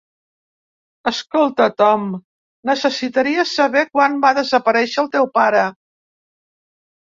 [1.11, 2.07] Escolta Tom,
[2.71, 5.71] necessitaria saber quan va desaparèixer el teu pare.